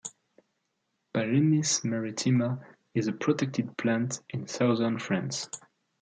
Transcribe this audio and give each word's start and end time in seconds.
"Pallenis 1.13 1.83
maritima" 1.83 2.57
is 2.95 3.05
a 3.05 3.13
protected 3.13 3.77
plant 3.77 4.19
in 4.31 4.47
southern 4.47 4.97
France. 4.97 5.47